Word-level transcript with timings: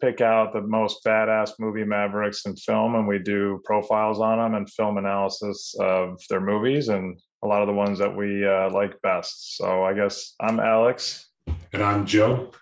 pick 0.00 0.20
out 0.20 0.52
the 0.52 0.60
most 0.60 1.04
badass 1.04 1.52
movie 1.58 1.84
mavericks 1.84 2.46
in 2.46 2.56
film 2.56 2.94
and 2.94 3.06
we 3.06 3.18
do 3.18 3.60
profiles 3.64 4.20
on 4.20 4.38
them 4.38 4.54
and 4.54 4.70
film 4.70 4.98
analysis 4.98 5.74
of 5.80 6.20
their 6.28 6.40
movies 6.40 6.88
and 6.88 7.20
a 7.42 7.46
lot 7.46 7.62
of 7.62 7.66
the 7.66 7.74
ones 7.74 7.98
that 7.98 8.16
we 8.16 8.46
uh, 8.46 8.70
like 8.70 9.00
best. 9.02 9.56
So 9.56 9.84
I 9.84 9.94
guess 9.94 10.34
I'm 10.40 10.60
Alex. 10.60 11.28
And 11.72 11.82
I'm 11.82 12.06
Joe. 12.06 12.52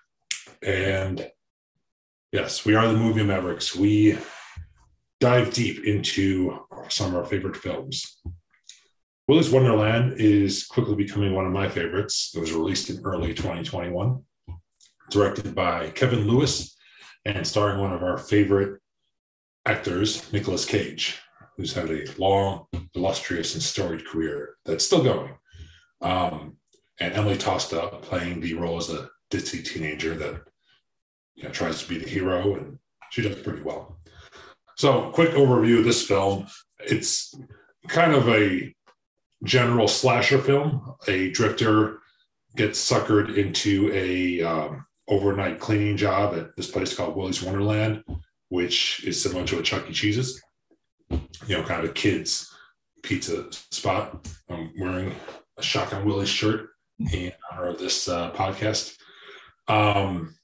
And 0.63 1.29
yes, 2.31 2.65
we 2.65 2.75
are 2.75 2.87
the 2.87 2.97
movie 2.97 3.23
mavericks. 3.23 3.75
We 3.75 4.17
dive 5.19 5.53
deep 5.53 5.85
into 5.85 6.65
some 6.89 7.09
of 7.09 7.15
our 7.15 7.25
favorite 7.25 7.55
films. 7.55 8.21
Willy's 9.27 9.51
Wonderland 9.51 10.15
is 10.19 10.65
quickly 10.65 10.95
becoming 10.95 11.33
one 11.33 11.45
of 11.45 11.53
my 11.53 11.69
favorites. 11.69 12.33
It 12.35 12.39
was 12.39 12.53
released 12.53 12.89
in 12.89 13.01
early 13.03 13.33
2021 13.33 14.23
directed 15.11 15.53
by 15.53 15.89
Kevin 15.91 16.27
Lewis 16.27 16.75
and 17.25 17.45
starring 17.45 17.79
one 17.79 17.93
of 17.93 18.03
our 18.03 18.17
favorite 18.17 18.79
actors, 19.65 20.31
Nicolas 20.33 20.65
Cage, 20.65 21.19
who's 21.55 21.73
had 21.73 21.89
a 21.89 22.05
long, 22.17 22.65
illustrious, 22.95 23.53
and 23.53 23.63
storied 23.63 24.05
career 24.05 24.55
that's 24.65 24.85
still 24.85 25.03
going. 25.03 25.33
Um, 26.01 26.57
and 26.99 27.13
Emily 27.13 27.37
Tosta 27.37 28.01
playing 28.01 28.41
the 28.41 28.53
role 28.55 28.77
as 28.77 28.89
a 28.89 29.09
ditzy 29.31 29.63
teenager 29.63 30.15
that 30.15 30.41
you 31.35 31.43
know, 31.43 31.49
tries 31.49 31.81
to 31.81 31.89
be 31.89 31.97
the 31.97 32.09
hero, 32.09 32.55
and 32.55 32.77
she 33.11 33.21
does 33.21 33.35
pretty 33.35 33.61
well. 33.61 33.99
So, 34.77 35.11
quick 35.11 35.31
overview 35.31 35.79
of 35.79 35.85
this 35.85 36.05
film. 36.05 36.47
It's 36.79 37.35
kind 37.87 38.13
of 38.13 38.27
a 38.29 38.73
general 39.43 39.87
slasher 39.87 40.39
film. 40.39 40.95
A 41.07 41.29
drifter 41.31 41.99
gets 42.55 42.79
suckered 42.79 43.35
into 43.37 43.91
a 43.93 44.41
um, 44.43 44.85
overnight 45.07 45.59
cleaning 45.59 45.97
job 45.97 46.35
at 46.35 46.55
this 46.55 46.69
place 46.69 46.95
called 46.95 47.15
Willy's 47.15 47.43
Wonderland, 47.43 48.03
which 48.49 49.03
is 49.05 49.21
similar 49.21 49.45
to 49.47 49.59
a 49.59 49.63
Chuck 49.63 49.89
E. 49.89 49.93
Cheese's, 49.93 50.41
you 51.09 51.57
know, 51.57 51.63
kind 51.63 51.83
of 51.83 51.89
a 51.89 51.93
kid's 51.93 52.49
pizza 53.03 53.47
spot. 53.51 54.27
I'm 54.49 54.71
wearing 54.79 55.13
a 55.57 55.63
Shotgun 55.63 56.05
Willie 56.05 56.25
shirt 56.25 56.69
in 57.11 57.31
honor 57.51 57.67
of 57.67 57.79
this 57.79 58.07
uh, 58.07 58.31
podcast. 58.31 58.95
Um, 59.67 60.35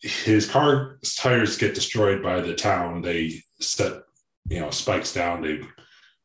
his 0.00 0.48
car's 0.48 1.14
tires 1.14 1.58
get 1.58 1.74
destroyed 1.74 2.22
by 2.22 2.40
the 2.40 2.54
town. 2.54 3.02
They 3.02 3.42
set, 3.60 4.02
you 4.48 4.60
know, 4.60 4.70
spikes 4.70 5.12
down. 5.12 5.42
They 5.42 5.60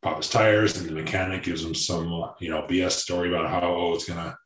pop 0.01 0.17
his 0.17 0.29
tires, 0.29 0.77
and 0.77 0.87
the 0.87 0.93
mechanic 0.93 1.43
gives 1.43 1.63
him 1.63 1.73
some, 1.73 2.33
you 2.39 2.49
know, 2.49 2.67
BS 2.69 2.91
story 2.91 3.29
about 3.29 3.49
how 3.49 3.61
oh, 3.63 3.93
it's 3.95 4.07
gonna 4.07 4.37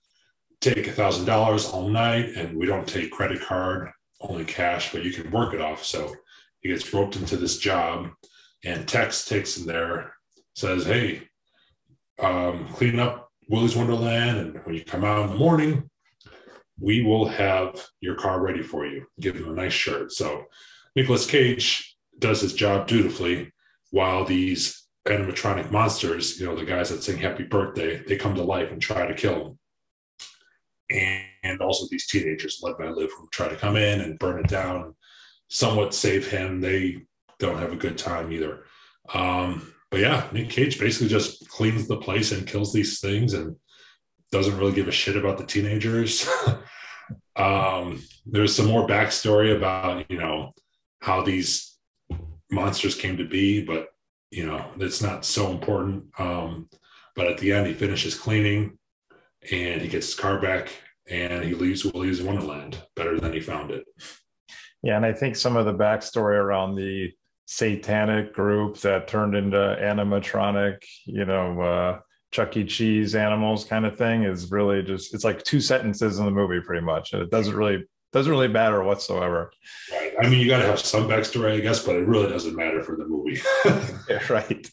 take 0.61 0.88
a 0.88 0.91
thousand 0.91 1.25
dollars 1.25 1.66
all 1.66 1.89
night 1.89 2.30
and 2.36 2.58
we 2.58 2.66
don't 2.66 2.88
take 2.88 3.11
credit 3.11 3.41
card 3.41 3.89
only 4.22 4.45
cash 4.45 4.91
but 4.91 5.03
you 5.03 5.11
can 5.11 5.30
work 5.31 5.53
it 5.53 5.61
off. 5.61 5.83
So 5.83 6.14
he 6.59 6.69
gets 6.69 6.94
roped 6.94 7.16
into 7.16 7.38
this 7.38 7.58
job 7.58 8.09
and 8.64 8.88
tex 8.88 9.25
takes 9.25 9.58
him 9.58 9.67
there 9.67 10.14
says 10.55 10.86
hey 10.86 11.27
um, 12.19 12.67
clean 12.69 12.99
up 12.99 13.30
willy's 13.49 13.75
wonderland 13.75 14.38
and 14.38 14.66
when 14.66 14.73
you 14.75 14.83
come 14.83 15.03
out 15.03 15.25
in 15.25 15.30
the 15.30 15.36
morning 15.36 15.89
we 16.80 17.02
will 17.02 17.27
have 17.27 17.88
your 18.02 18.16
car 18.16 18.39
ready 18.39 18.61
for 18.61 18.86
you. 18.86 19.05
Give 19.19 19.36
him 19.36 19.49
a 19.49 19.53
nice 19.53 19.73
shirt. 19.73 20.11
So 20.11 20.45
nicolas 20.95 21.27
cage 21.27 21.95
does 22.19 22.42
his 22.42 22.53
job 22.53 22.88
dutifully 22.88 23.52
while 23.92 24.25
these 24.25 24.88
animatronic 25.08 25.71
monsters 25.71 26.39
you 26.39 26.45
know 26.45 26.55
the 26.55 26.66
guys 26.66 26.89
that 26.89 27.02
sing 27.02 27.17
happy 27.17 27.44
birthday 27.44 28.03
they 28.08 28.17
come 28.17 28.36
to 28.36 28.44
life 28.44 28.71
and 28.71 28.81
try 28.81 29.05
to 29.05 29.14
kill 29.14 29.45
him 29.45 29.59
and 30.89 31.61
also 31.61 31.87
these 31.89 32.08
teenagers 32.08 32.59
led 32.61 32.77
by 32.77 32.87
Liv 32.87 33.09
who 33.17 33.27
try 33.31 33.48
to 33.48 33.55
come 33.55 33.75
in 33.75 34.02
and 34.02 34.20
burn 34.20 34.39
it 34.39 34.48
down, 34.48 34.95
somewhat 35.49 35.93
save 35.93 36.30
him. 36.30 36.61
They 36.61 37.03
don't 37.39 37.59
have 37.59 37.73
a 37.73 37.77
good 37.77 37.98
time 37.98 38.31
either. 38.31 38.64
Um, 39.14 39.73
but 39.89 39.99
yeah, 39.99 40.27
Nic 40.31 40.49
Cage 40.49 40.80
basically 40.80 41.08
just 41.08 41.48
cleans 41.49 41.87
the 41.87 41.98
place 41.98 42.31
and 42.31 42.48
kills 42.48 42.73
these 42.73 42.99
things 42.99 43.33
and 43.33 43.55
doesn't 44.31 44.58
really 44.58 44.73
give 44.73 44.87
a 44.87 44.92
shit 44.92 45.15
about 45.15 45.37
the 45.37 45.45
teenagers. 45.45 46.27
um, 47.36 48.02
there's 48.25 48.55
some 48.55 48.67
more 48.67 48.87
backstory 48.87 49.55
about, 49.55 50.09
you 50.11 50.17
know, 50.17 50.52
how 51.02 51.21
these 51.21 51.77
monsters 52.52 52.95
came 52.95 53.17
to 53.17 53.27
be, 53.27 53.64
but 53.64 53.89
you 54.31 54.45
know, 54.45 54.65
it's 54.77 55.02
not 55.02 55.23
so 55.23 55.52
important. 55.52 56.05
Um, 56.17 56.69
but 57.15 57.27
at 57.27 57.37
the 57.37 57.54
end, 57.54 57.67
he 57.67 57.73
finishes 57.73 58.15
cleaning 58.15 58.77
and 59.52 59.81
he 59.81 59.87
gets 59.87 60.08
his 60.08 60.15
car 60.15 60.39
back 60.39 60.69
and 61.09 61.43
he 61.43 61.53
leaves 61.53 61.85
Willy's 61.85 62.21
Wonderland 62.21 62.77
better 62.95 63.19
than 63.19 63.33
he 63.33 63.39
found 63.39 63.71
it. 63.71 63.85
Yeah, 64.83 64.97
and 64.97 65.05
I 65.05 65.13
think 65.13 65.35
some 65.35 65.55
of 65.55 65.65
the 65.65 65.73
backstory 65.73 66.35
around 66.35 66.75
the 66.75 67.11
satanic 67.45 68.33
group 68.33 68.77
that 68.80 69.07
turned 69.07 69.36
into 69.36 69.57
animatronic, 69.57 70.77
you 71.05 71.25
know, 71.25 71.61
uh, 71.61 71.99
Chuck 72.31 72.55
E. 72.57 72.65
Cheese 72.65 73.15
animals 73.15 73.63
kind 73.63 73.86
of 73.86 73.97
thing 73.97 74.23
is 74.23 74.52
really 74.52 74.83
just 74.83 75.13
it's 75.13 75.23
like 75.23 75.41
two 75.43 75.61
sentences 75.61 76.19
in 76.19 76.25
the 76.25 76.31
movie 76.31 76.59
pretty 76.59 76.86
much. 76.86 77.13
And 77.13 77.21
it 77.21 77.31
doesn't 77.31 77.55
really 77.55 77.86
doesn't 78.11 78.31
really 78.31 78.47
matter 78.47 78.83
whatsoever. 78.83 79.52
Right. 79.91 80.13
I 80.21 80.27
mean, 80.27 80.39
you 80.39 80.47
got 80.47 80.59
to 80.59 80.65
have 80.65 80.80
some 80.80 81.07
backstory, 81.07 81.53
I 81.53 81.59
guess, 81.59 81.83
but 81.86 81.95
it 81.95 82.07
really 82.07 82.27
doesn't 82.27 82.55
matter 82.55 82.81
for 82.83 82.95
the 82.97 83.05
movie. 83.05 83.39
yeah, 84.09 84.19
right. 84.30 84.69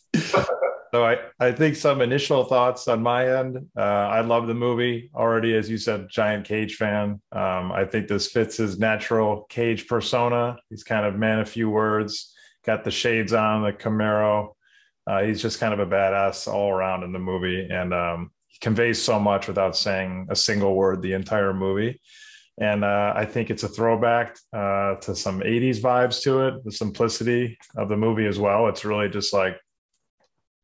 So 0.95 1.05
I, 1.05 1.17
I 1.41 1.51
think 1.51 1.75
some 1.75 2.03
initial 2.03 2.45
thoughts 2.45 2.87
on 2.87 3.03
my 3.03 3.41
end. 3.41 3.59
Uh, 3.77 3.81
I 3.81 4.21
love 4.21 4.47
the 4.47 4.55
movie 4.55 5.11
already, 5.13 5.57
as 5.57 5.69
you 5.69 5.77
said, 5.77 6.07
giant 6.09 6.47
Cage 6.47 6.77
fan. 6.77 7.21
Um, 7.33 7.73
I 7.73 7.85
think 7.85 8.07
this 8.07 8.29
fits 8.29 8.59
his 8.59 8.79
natural 8.79 9.43
Cage 9.49 9.89
persona. 9.89 10.57
He's 10.71 10.85
kind 10.85 11.05
of 11.05 11.17
man 11.17 11.41
a 11.41 11.45
few 11.45 11.69
words, 11.69 12.33
got 12.65 12.85
the 12.85 12.93
shades 12.93 13.33
on, 13.33 13.65
the 13.65 13.73
Camaro. 13.73 14.51
Uh, 15.05 15.25
he's 15.25 15.43
just 15.43 15.59
kind 15.59 15.75
of 15.75 15.81
a 15.81 15.87
badass 15.87 16.47
all 16.47 16.71
around 16.71 17.03
in 17.03 17.13
the 17.13 17.19
movie, 17.19 17.67
and 17.69 17.93
um, 17.93 18.31
he 18.47 18.61
conveys 18.61 19.03
so 19.03 19.19
much 19.19 19.49
without 19.49 19.77
saying 19.77 20.29
a 20.31 20.37
single 20.37 20.77
word 20.77 21.03
the 21.03 21.15
entire 21.15 21.53
movie. 21.53 22.01
And 22.59 22.85
uh, 22.85 23.15
I 23.17 23.25
think 23.25 23.51
it's 23.51 23.65
a 23.65 23.69
throwback 23.69 24.37
uh, 24.53 24.95
to 25.01 25.17
some 25.17 25.41
80s 25.41 25.81
vibes 25.81 26.23
to 26.23 26.47
it, 26.47 26.65
the 26.65 26.71
simplicity 26.71 27.59
of 27.77 27.89
the 27.89 27.97
movie 27.97 28.27
as 28.27 28.39
well. 28.39 28.69
It's 28.69 28.85
really 28.85 29.09
just 29.09 29.33
like 29.33 29.57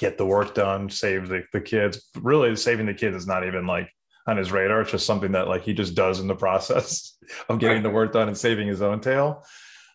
get 0.01 0.19
the 0.19 0.27
work 0.27 0.55
done, 0.55 0.91
save 0.91 1.29
the, 1.29 1.45
the 1.53 1.61
kids. 1.61 2.11
Really, 2.17 2.57
saving 2.57 2.87
the 2.87 2.95
kids 2.95 3.17
is 3.17 3.27
not 3.27 3.47
even 3.47 3.67
like 3.67 3.89
on 4.27 4.39
his 4.39 4.51
radar. 4.51 4.81
It's 4.81 4.91
just 4.91 5.07
something 5.07 5.33
that 5.33 5.47
like 5.47 5.63
he 5.63 5.75
just 5.75 5.95
does 5.95 6.19
in 6.19 6.27
the 6.27 6.35
process 6.47 7.17
of 7.49 7.61
getting 7.61 7.85
the 7.85 7.91
work 7.91 8.13
done 8.13 8.27
and 8.27 8.37
saving 8.37 8.67
his 8.67 8.83
own 8.83 9.01
tail. 9.01 9.45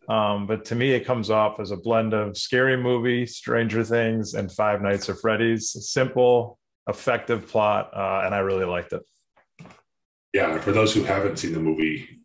Um, 0.08 0.46
but 0.46 0.66
to 0.66 0.76
me, 0.76 0.92
it 0.92 1.04
comes 1.06 1.32
off 1.32 1.60
as 1.60 1.72
a 1.72 1.78
blend 1.78 2.14
of 2.14 2.38
scary 2.38 2.78
movie, 2.78 3.26
Stranger 3.26 3.84
Things, 3.84 4.36
and 4.36 4.52
Five 4.52 4.82
Nights 4.82 5.10
at 5.10 5.18
Freddy's. 5.18 5.76
Simple, 5.90 6.60
effective 6.88 7.48
plot, 7.48 7.90
uh, 7.92 8.22
and 8.24 8.36
I 8.36 8.40
really 8.40 8.66
liked 8.66 8.94
it. 8.94 9.02
Yeah, 10.32 10.60
for 10.60 10.72
those 10.72 10.94
who 10.94 11.04
haven't 11.04 11.38
seen 11.38 11.54
the 11.54 11.60
movie, 11.60 12.22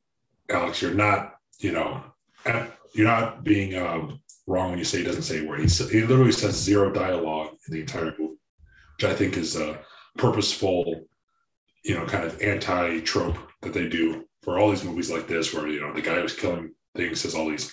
Alex, 0.50 0.82
you're 0.82 0.92
not, 0.92 1.36
you 1.58 1.72
know, 1.72 2.02
you're 2.92 3.06
not 3.06 3.44
being 3.44 3.78
um, 3.78 4.20
wrong 4.50 4.70
when 4.70 4.78
you 4.78 4.84
say 4.84 4.98
he 4.98 5.04
doesn't 5.04 5.22
say 5.22 5.44
a 5.44 5.48
word. 5.48 5.60
He, 5.60 5.66
he 5.66 6.02
literally 6.02 6.32
says 6.32 6.56
zero 6.56 6.90
dialogue 6.90 7.56
in 7.66 7.74
the 7.74 7.80
entire 7.80 8.14
movie, 8.18 8.36
which 8.96 9.04
I 9.04 9.14
think 9.14 9.36
is 9.36 9.56
a 9.56 9.78
purposeful, 10.18 11.06
you 11.84 11.94
know, 11.94 12.04
kind 12.06 12.24
of 12.24 12.40
anti 12.42 13.00
trope 13.00 13.38
that 13.62 13.72
they 13.72 13.88
do 13.88 14.24
for 14.42 14.58
all 14.58 14.70
these 14.70 14.84
movies 14.84 15.10
like 15.10 15.28
this, 15.28 15.54
where, 15.54 15.68
you 15.68 15.80
know, 15.80 15.92
the 15.94 16.02
guy 16.02 16.20
who's 16.20 16.34
killing 16.34 16.74
things 16.96 17.20
says 17.20 17.34
all 17.34 17.48
these 17.48 17.72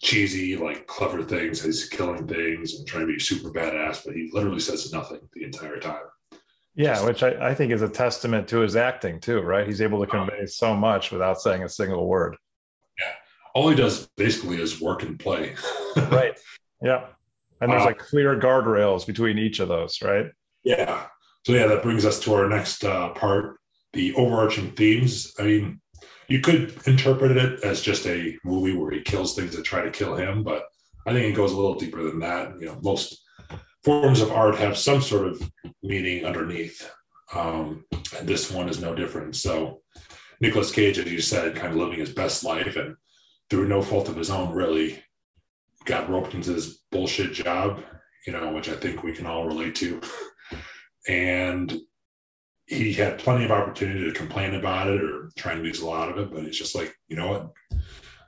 cheesy, 0.00 0.56
like 0.56 0.86
clever 0.86 1.22
things, 1.22 1.62
he's 1.62 1.88
killing 1.88 2.26
things 2.26 2.74
and 2.74 2.86
trying 2.86 3.06
to 3.06 3.12
be 3.12 3.18
super 3.18 3.50
badass, 3.50 4.04
but 4.04 4.14
he 4.14 4.30
literally 4.32 4.60
says 4.60 4.92
nothing 4.92 5.20
the 5.34 5.44
entire 5.44 5.78
time. 5.78 6.02
Yeah, 6.74 7.04
which 7.04 7.22
I, 7.22 7.50
I 7.50 7.54
think 7.54 7.72
is 7.72 7.82
a 7.82 7.88
testament 7.88 8.48
to 8.48 8.60
his 8.60 8.76
acting 8.76 9.20
too, 9.20 9.40
right? 9.40 9.66
He's 9.66 9.82
able 9.82 9.98
to 9.98 10.10
uh-huh. 10.10 10.26
convey 10.26 10.46
so 10.46 10.74
much 10.74 11.12
without 11.12 11.40
saying 11.40 11.64
a 11.64 11.68
single 11.68 12.06
word 12.06 12.36
all 13.54 13.68
he 13.68 13.76
does 13.76 14.08
basically 14.16 14.60
is 14.60 14.80
work 14.80 15.02
and 15.02 15.18
play. 15.18 15.54
right. 15.96 16.38
Yeah. 16.82 17.06
And 17.60 17.70
there's 17.70 17.82
uh, 17.82 17.86
like 17.86 17.98
clear 17.98 18.38
guardrails 18.38 19.06
between 19.06 19.38
each 19.38 19.60
of 19.60 19.68
those, 19.68 20.00
right? 20.02 20.26
Yeah. 20.64 21.06
So 21.46 21.52
yeah, 21.52 21.66
that 21.66 21.82
brings 21.82 22.04
us 22.04 22.20
to 22.20 22.34
our 22.34 22.48
next 22.48 22.84
uh, 22.84 23.10
part, 23.10 23.58
the 23.92 24.14
overarching 24.14 24.72
themes. 24.72 25.32
I 25.38 25.42
mean, 25.42 25.80
you 26.28 26.40
could 26.40 26.76
interpret 26.86 27.36
it 27.36 27.64
as 27.64 27.82
just 27.82 28.06
a 28.06 28.36
movie 28.44 28.76
where 28.76 28.92
he 28.92 29.02
kills 29.02 29.34
things 29.34 29.56
that 29.56 29.64
try 29.64 29.82
to 29.82 29.90
kill 29.90 30.14
him, 30.14 30.44
but 30.44 30.64
I 31.06 31.12
think 31.12 31.26
it 31.26 31.36
goes 31.36 31.52
a 31.52 31.56
little 31.56 31.74
deeper 31.74 32.02
than 32.02 32.20
that. 32.20 32.52
You 32.60 32.66
know, 32.66 32.78
most 32.82 33.24
forms 33.82 34.20
of 34.20 34.30
art 34.30 34.54
have 34.56 34.78
some 34.78 35.02
sort 35.02 35.26
of 35.26 35.50
meaning 35.82 36.24
underneath, 36.24 36.88
um, 37.34 37.84
and 38.16 38.28
this 38.28 38.50
one 38.50 38.68
is 38.68 38.80
no 38.80 38.94
different. 38.94 39.34
So, 39.34 39.80
Nicolas 40.40 40.70
Cage, 40.70 40.98
as 40.98 41.10
you 41.10 41.20
said, 41.20 41.56
kind 41.56 41.72
of 41.72 41.78
living 41.78 41.98
his 41.98 42.12
best 42.12 42.44
life, 42.44 42.76
and 42.76 42.94
through 43.50 43.68
no 43.68 43.82
fault 43.82 44.08
of 44.08 44.16
his 44.16 44.30
own, 44.30 44.54
really 44.54 45.02
got 45.84 46.08
roped 46.08 46.34
into 46.34 46.52
this 46.52 46.78
bullshit 46.90 47.32
job, 47.32 47.82
you 48.26 48.32
know, 48.32 48.52
which 48.52 48.68
I 48.68 48.74
think 48.74 49.02
we 49.02 49.12
can 49.12 49.26
all 49.26 49.46
relate 49.46 49.74
to. 49.76 50.00
and 51.08 51.76
he 52.66 52.92
had 52.92 53.18
plenty 53.18 53.44
of 53.44 53.50
opportunity 53.50 54.04
to 54.04 54.12
complain 54.12 54.54
about 54.54 54.86
it 54.86 55.02
or 55.02 55.30
try 55.36 55.52
and 55.52 55.62
lose 55.62 55.80
a 55.80 55.88
lot 55.88 56.08
of 56.08 56.18
it, 56.18 56.32
but 56.32 56.44
it's 56.44 56.58
just 56.58 56.76
like, 56.76 56.94
you 57.08 57.16
know 57.16 57.28
what? 57.28 57.80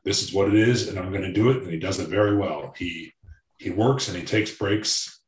this 0.05 0.23
is 0.23 0.33
what 0.33 0.49
it 0.49 0.55
is, 0.55 0.89
and 0.89 0.99
I'm 0.99 1.11
going 1.11 1.23
to 1.23 1.33
do 1.33 1.51
it. 1.51 1.63
And 1.63 1.71
he 1.71 1.79
does 1.79 1.99
it 1.99 2.09
very 2.09 2.37
well. 2.37 2.75
He 2.77 3.13
he 3.59 3.71
works 3.71 4.09
and 4.09 4.17
he 4.17 4.25
takes 4.25 4.51
breaks 4.57 5.21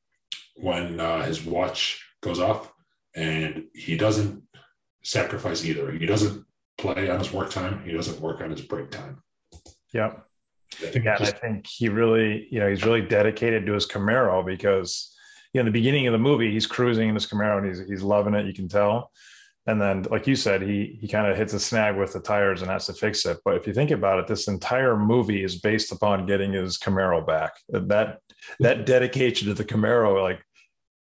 when 0.56 0.99
uh, 0.99 1.23
his 1.25 1.44
watch 1.44 2.05
goes 2.20 2.40
off, 2.40 2.73
and 3.14 3.64
he 3.75 3.97
doesn't 3.97 4.43
sacrifice 5.05 5.64
either. 5.64 5.93
He 5.93 6.06
doesn't 6.06 6.44
play 6.79 7.08
on 7.08 7.20
his 7.20 7.32
work 7.32 7.50
time. 7.50 7.85
He 7.85 7.93
doesn't 7.93 8.20
work 8.20 8.40
on 8.40 8.50
his 8.50 8.62
break 8.62 8.90
time. 8.90 9.23
Yep. 9.94 10.26
I 10.82 11.00
yeah, 11.05 11.17
I 11.20 11.31
think 11.31 11.67
he 11.67 11.88
really, 11.88 12.49
you 12.50 12.58
know, 12.58 12.69
he's 12.69 12.85
really 12.85 13.02
dedicated 13.02 13.64
to 13.67 13.73
his 13.73 13.87
Camaro 13.87 14.44
because, 14.44 15.14
you 15.52 15.58
know, 15.58 15.61
in 15.61 15.73
the 15.73 15.79
beginning 15.79 16.06
of 16.08 16.12
the 16.12 16.19
movie, 16.19 16.50
he's 16.50 16.67
cruising 16.67 17.08
in 17.08 17.14
his 17.14 17.26
Camaro 17.26 17.58
and 17.58 17.67
he's 17.67 17.88
he's 17.88 18.02
loving 18.02 18.35
it. 18.35 18.46
You 18.46 18.52
can 18.52 18.69
tell. 18.69 19.11
And 19.67 19.81
then, 19.81 20.02
like 20.11 20.26
you 20.26 20.37
said, 20.37 20.62
he 20.62 20.99
he 21.00 21.06
kind 21.06 21.26
of 21.26 21.37
hits 21.37 21.55
a 21.55 21.61
snag 21.61 21.96
with 21.96 22.12
the 22.12 22.20
tires 22.20 22.61
and 22.61 22.70
has 22.70 22.87
to 22.87 22.93
fix 22.93 23.25
it. 23.25 23.38
But 23.44 23.56
if 23.56 23.67
you 23.67 23.73
think 23.73 23.93
about 23.93 24.19
it, 24.19 24.26
this 24.26 24.49
entire 24.49 24.96
movie 24.96 25.44
is 25.44 25.61
based 25.61 25.93
upon 25.93 26.26
getting 26.26 26.52
his 26.52 26.76
Camaro 26.76 27.25
back. 27.25 27.52
That 27.69 28.19
that 28.58 28.85
dedication 28.87 29.49
to 29.49 29.55
the 29.55 29.64
Camaro, 29.64 30.20
like 30.20 30.44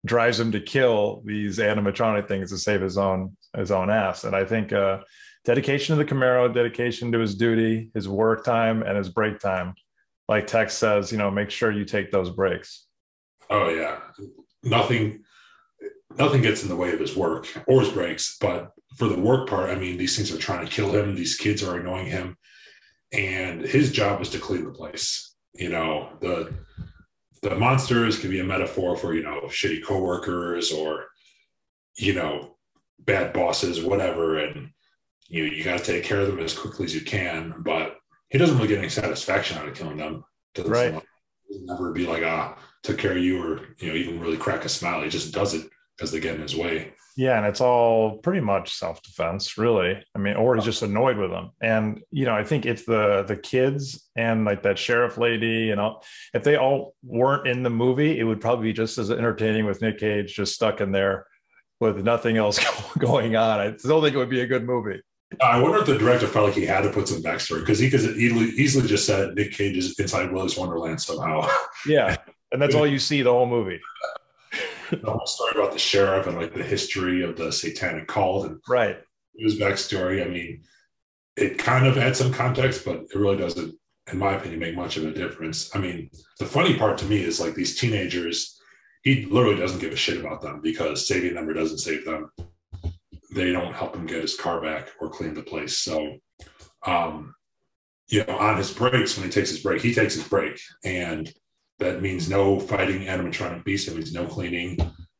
drives 0.05 0.39
him 0.39 0.51
to 0.51 0.59
kill 0.59 1.21
these 1.25 1.59
animatronic 1.59 2.27
things 2.27 2.49
to 2.51 2.57
save 2.57 2.81
his 2.81 2.97
own 2.97 3.37
his 3.55 3.71
own 3.71 3.89
ass. 3.89 4.25
And 4.25 4.35
I 4.35 4.45
think 4.45 4.73
uh, 4.73 4.99
dedication 5.45 5.97
to 5.97 6.03
the 6.03 6.09
Camaro, 6.09 6.53
dedication 6.53 7.11
to 7.11 7.19
his 7.19 7.35
duty, 7.35 7.91
his 7.93 8.07
work 8.07 8.43
time, 8.43 8.83
and 8.83 8.97
his 8.97 9.09
break 9.09 9.39
time. 9.39 9.73
Like 10.27 10.47
Tex 10.47 10.73
says, 10.73 11.11
you 11.11 11.17
know, 11.17 11.31
make 11.31 11.49
sure 11.49 11.71
you 11.71 11.85
take 11.85 12.11
those 12.11 12.29
breaks. 12.29 12.85
Oh 13.49 13.69
yeah, 13.69 13.99
nothing, 14.63 15.23
nothing 16.17 16.41
gets 16.41 16.63
in 16.63 16.69
the 16.69 16.75
way 16.75 16.93
of 16.93 16.99
his 16.99 17.15
work 17.15 17.47
or 17.67 17.81
his 17.81 17.89
breaks. 17.89 18.37
But 18.39 18.71
for 18.97 19.07
the 19.07 19.19
work 19.19 19.49
part, 19.49 19.69
I 19.69 19.75
mean, 19.75 19.97
these 19.97 20.15
things 20.15 20.33
are 20.33 20.37
trying 20.37 20.65
to 20.65 20.71
kill 20.71 20.91
him. 20.91 21.15
These 21.15 21.35
kids 21.35 21.63
are 21.63 21.77
annoying 21.77 22.07
him, 22.07 22.37
and 23.11 23.61
his 23.61 23.91
job 23.91 24.21
is 24.21 24.29
to 24.29 24.39
clean 24.39 24.63
the 24.63 24.71
place. 24.71 25.35
You 25.53 25.69
know, 25.69 26.13
the 26.21 26.53
the 27.41 27.55
monsters 27.55 28.19
can 28.19 28.29
be 28.29 28.39
a 28.39 28.45
metaphor 28.45 28.95
for 28.95 29.13
you 29.13 29.23
know 29.23 29.41
shitty 29.47 29.83
coworkers 29.83 30.71
or 30.71 31.07
you 31.97 32.13
know 32.13 32.55
bad 32.99 33.33
bosses, 33.33 33.83
whatever, 33.83 34.37
and 34.39 34.69
you 35.31 35.45
you 35.45 35.63
got 35.63 35.79
to 35.79 35.83
take 35.83 36.03
care 36.03 36.19
of 36.19 36.27
them 36.27 36.39
as 36.39 36.57
quickly 36.57 36.85
as 36.85 36.93
you 36.93 37.01
can. 37.01 37.55
But 37.59 37.97
he 38.29 38.37
doesn't 38.37 38.57
really 38.57 38.67
get 38.67 38.79
any 38.79 38.89
satisfaction 38.89 39.57
out 39.57 39.67
of 39.67 39.73
killing 39.73 39.97
them. 39.97 40.23
Doesn't 40.53 40.71
right. 40.71 41.01
never 41.49 41.91
be 41.91 42.05
like 42.05 42.23
ah 42.23 42.57
took 42.83 42.97
care 42.97 43.11
of 43.11 43.23
you 43.23 43.41
or 43.41 43.61
you 43.79 43.87
know 43.87 43.95
even 43.95 44.19
really 44.19 44.37
crack 44.37 44.65
a 44.65 44.69
smile. 44.69 45.01
He 45.01 45.09
just 45.09 45.33
does 45.33 45.53
it 45.53 45.69
because 45.97 46.11
they 46.11 46.19
get 46.19 46.35
in 46.35 46.41
his 46.41 46.55
way. 46.55 46.93
Yeah, 47.17 47.37
and 47.37 47.45
it's 47.45 47.61
all 47.61 48.17
pretty 48.19 48.39
much 48.39 48.73
self-defense, 48.73 49.57
really. 49.57 50.01
I 50.15 50.17
mean, 50.17 50.35
or 50.35 50.55
he's 50.55 50.63
just 50.63 50.81
annoyed 50.81 51.17
with 51.17 51.29
them. 51.29 51.51
And 51.61 52.01
you 52.09 52.25
know, 52.25 52.33
I 52.33 52.43
think 52.43 52.65
if 52.65 52.85
the 52.85 53.23
the 53.23 53.35
kids 53.35 54.09
and 54.15 54.45
like 54.45 54.63
that 54.63 54.79
sheriff 54.79 55.17
lady 55.17 55.71
and 55.71 55.79
all, 55.79 56.03
if 56.33 56.43
they 56.43 56.57
all 56.57 56.95
weren't 57.03 57.47
in 57.47 57.63
the 57.63 57.69
movie, 57.69 58.19
it 58.19 58.23
would 58.23 58.41
probably 58.41 58.69
be 58.69 58.73
just 58.73 58.97
as 58.97 59.11
entertaining 59.11 59.65
with 59.65 59.81
Nic 59.81 59.99
Cage 59.99 60.35
just 60.35 60.55
stuck 60.55 60.81
in 60.81 60.91
there 60.91 61.27
with 61.79 62.03
nothing 62.03 62.37
else 62.37 62.59
going 62.97 63.35
on. 63.35 63.59
I 63.59 63.75
still 63.77 64.01
think 64.01 64.15
it 64.15 64.17
would 64.17 64.29
be 64.29 64.41
a 64.41 64.47
good 64.47 64.65
movie. 64.65 65.01
Uh, 65.39 65.43
I 65.43 65.59
wonder 65.59 65.79
if 65.79 65.85
the 65.85 65.97
director 65.97 66.27
felt 66.27 66.47
like 66.47 66.55
he 66.55 66.65
had 66.65 66.81
to 66.81 66.89
put 66.89 67.07
some 67.07 67.23
backstory 67.23 67.61
because 67.61 67.79
he 67.79 67.89
could 67.89 68.01
easily, 68.01 68.49
easily 68.49 68.87
just 68.87 69.05
said 69.05 69.33
Nic 69.35 69.53
Cage 69.53 69.77
is 69.77 69.97
inside 69.97 70.31
Willy's 70.31 70.57
Wonderland 70.57 71.01
somehow. 71.01 71.47
Yeah, 71.87 72.17
and 72.51 72.61
that's 72.61 72.75
all 72.75 72.85
you 72.85 72.99
see 72.99 73.23
the 73.23 73.31
whole 73.31 73.47
movie 73.47 73.79
the 74.91 75.11
whole 75.11 75.25
story 75.25 75.53
about 75.55 75.71
the 75.71 75.79
sheriff 75.79 76.27
and 76.27 76.37
like 76.37 76.53
the 76.53 76.63
history 76.63 77.23
of 77.23 77.37
the 77.37 77.51
satanic 77.51 78.07
cult 78.07 78.45
and 78.45 78.59
right 78.67 78.97
his 79.37 79.59
backstory. 79.59 80.23
I 80.25 80.29
mean, 80.29 80.63
it 81.37 81.57
kind 81.57 81.87
of 81.87 81.97
adds 81.97 82.19
some 82.19 82.33
context, 82.33 82.85
but 82.85 82.97
it 82.97 83.15
really 83.15 83.37
doesn't, 83.37 83.73
in 84.11 84.17
my 84.17 84.33
opinion, 84.33 84.59
make 84.59 84.75
much 84.75 84.97
of 84.97 85.05
a 85.05 85.11
difference. 85.11 85.73
I 85.75 85.79
mean, 85.79 86.09
the 86.39 86.45
funny 86.45 86.77
part 86.77 86.97
to 86.99 87.05
me 87.05 87.21
is 87.21 87.39
like 87.39 87.55
these 87.55 87.79
teenagers, 87.79 88.59
he 89.03 89.25
literally 89.25 89.59
doesn't 89.59 89.79
give 89.79 89.93
a 89.93 89.95
shit 89.95 90.19
about 90.19 90.41
them 90.41 90.59
because 90.61 91.07
saving 91.07 91.35
them 91.35 91.47
or 91.47 91.53
doesn't 91.53 91.79
save 91.79 92.05
them. 92.05 92.29
They 93.33 93.51
don't 93.51 93.73
help 93.73 93.95
him 93.95 94.05
get 94.05 94.21
his 94.21 94.35
car 94.35 94.61
back 94.61 94.89
or 94.99 95.09
clean 95.09 95.33
the 95.33 95.43
place. 95.43 95.77
So, 95.77 96.17
um, 96.85 97.33
you 98.09 98.25
know, 98.25 98.37
on 98.37 98.57
his 98.57 98.71
breaks, 98.71 99.15
when 99.17 99.25
he 99.25 99.31
takes 99.31 99.49
his 99.49 99.61
break, 99.61 99.81
he 99.81 99.93
takes 99.93 100.15
his 100.15 100.27
break. 100.27 100.59
And 100.83 101.31
that 101.79 102.01
means 102.01 102.29
no 102.29 102.59
fighting 102.59 103.03
animatronic 103.03 103.63
beasts. 103.63 103.87
That 103.87 103.95
means 103.95 104.13
no 104.13 104.25
cleaning. 104.25 104.77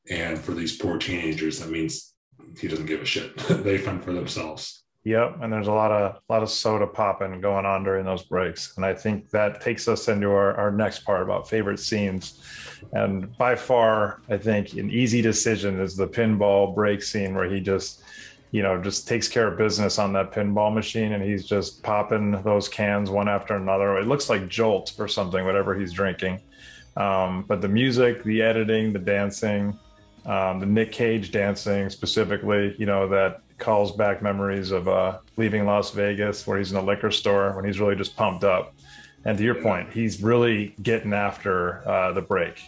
And 0.09 0.37
for 0.37 0.51
these 0.51 0.77
poor 0.77 0.97
teenagers, 0.97 1.59
that 1.59 1.69
means 1.69 2.13
he 2.59 2.67
doesn't 2.67 2.85
give 2.85 3.01
a 3.01 3.05
shit. 3.05 3.37
they 3.49 3.77
fend 3.77 4.03
for 4.03 4.13
themselves. 4.13 4.80
Yep, 5.03 5.37
and 5.41 5.51
there's 5.51 5.67
a 5.67 5.71
lot 5.71 5.91
of 5.91 6.21
a 6.29 6.31
lot 6.31 6.43
of 6.43 6.49
soda 6.49 6.85
popping 6.85 7.41
going 7.41 7.65
on 7.65 7.83
during 7.83 8.05
those 8.05 8.21
breaks, 8.21 8.77
and 8.77 8.85
I 8.85 8.93
think 8.93 9.31
that 9.31 9.59
takes 9.59 9.87
us 9.87 10.07
into 10.07 10.29
our, 10.29 10.53
our 10.55 10.69
next 10.71 10.99
part 10.99 11.23
about 11.23 11.49
favorite 11.49 11.79
scenes. 11.79 12.39
And 12.93 13.35
by 13.35 13.55
far, 13.55 14.21
I 14.29 14.37
think 14.37 14.73
an 14.73 14.91
easy 14.91 15.23
decision 15.23 15.79
is 15.79 15.95
the 15.95 16.07
pinball 16.07 16.75
break 16.75 17.01
scene 17.01 17.33
where 17.33 17.49
he 17.49 17.59
just, 17.59 18.03
you 18.51 18.61
know, 18.61 18.79
just 18.79 19.07
takes 19.07 19.27
care 19.27 19.47
of 19.47 19.57
business 19.57 19.97
on 19.97 20.13
that 20.13 20.31
pinball 20.31 20.71
machine, 20.71 21.13
and 21.13 21.23
he's 21.23 21.47
just 21.47 21.81
popping 21.81 22.39
those 22.43 22.69
cans 22.69 23.09
one 23.09 23.27
after 23.27 23.55
another. 23.55 23.97
It 23.97 24.05
looks 24.05 24.29
like 24.29 24.49
Jolt 24.49 24.93
or 24.99 25.07
something, 25.07 25.43
whatever 25.45 25.73
he's 25.73 25.93
drinking. 25.93 26.41
Um, 26.95 27.45
but 27.47 27.59
the 27.61 27.69
music, 27.69 28.23
the 28.23 28.43
editing, 28.43 28.93
the 28.93 28.99
dancing, 28.99 29.79
um, 30.27 30.59
the 30.59 30.67
Nic 30.67 30.91
Cage 30.91 31.31
dancing 31.31 31.89
specifically, 31.89 32.75
you 32.77 32.85
know, 32.85 33.07
that 33.07 33.41
calls 33.61 33.93
back 33.93 34.21
memories 34.21 34.71
of 34.71 34.87
uh, 34.89 35.19
leaving 35.37 35.65
Las 35.65 35.91
Vegas 35.91 36.45
where 36.45 36.57
he's 36.57 36.71
in 36.71 36.77
a 36.77 36.81
liquor 36.81 37.11
store 37.11 37.55
when 37.55 37.63
he's 37.63 37.79
really 37.79 37.95
just 37.95 38.17
pumped 38.17 38.43
up. 38.43 38.73
And 39.23 39.37
to 39.37 39.43
your 39.43 39.57
yeah. 39.57 39.63
point, 39.63 39.93
he's 39.93 40.21
really 40.21 40.75
getting 40.81 41.13
after 41.13 41.87
uh, 41.87 42.11
the 42.11 42.21
break. 42.21 42.61